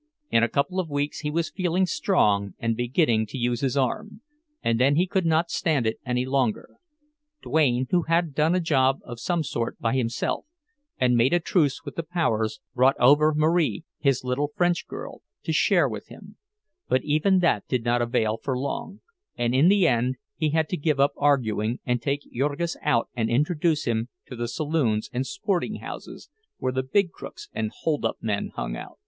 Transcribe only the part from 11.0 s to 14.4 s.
made a truce with the powers, brought over Marie, his